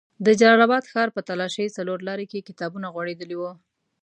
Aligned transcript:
د 0.25 0.27
جلال 0.39 0.61
اباد 0.65 0.83
ښار 0.91 1.09
په 1.15 1.21
تالاشۍ 1.29 1.67
څلور 1.77 1.97
لاري 2.07 2.25
کې 2.31 2.45
کتابونه 2.47 2.87
غوړېدلي 2.93 3.35
وو. 3.37 3.51